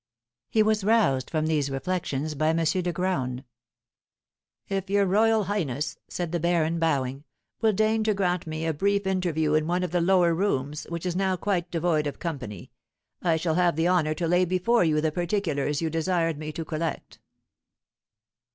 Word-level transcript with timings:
He 0.49 0.63
was 0.63 0.83
roused 0.83 1.29
from 1.29 1.45
these 1.45 1.69
reflections 1.69 2.33
by 2.33 2.47
M. 2.49 2.55
de 2.57 2.91
Graün. 2.91 3.43
"If 4.67 4.89
your 4.89 5.05
royal 5.05 5.43
highness," 5.43 5.99
said 6.07 6.31
the 6.31 6.39
baron, 6.39 6.79
bowing, 6.79 7.23
"will 7.61 7.71
deign 7.73 8.03
to 8.05 8.15
grant 8.15 8.47
me 8.47 8.65
a 8.65 8.73
brief 8.73 9.05
interview 9.05 9.53
in 9.53 9.67
one 9.67 9.83
of 9.83 9.91
the 9.91 10.01
lower 10.01 10.33
rooms, 10.33 10.87
which 10.89 11.05
is 11.05 11.15
now 11.15 11.35
quite 11.37 11.69
devoid 11.69 12.07
of 12.07 12.17
company, 12.17 12.71
I 13.21 13.35
shall 13.37 13.53
have 13.53 13.75
the 13.75 13.89
honour 13.89 14.15
to 14.15 14.27
lay 14.27 14.43
before 14.43 14.83
you 14.83 15.01
the 15.01 15.11
particulars 15.11 15.83
you 15.83 15.91
desired 15.91 16.39
me 16.39 16.51
to 16.53 16.65
collect." 16.65 17.19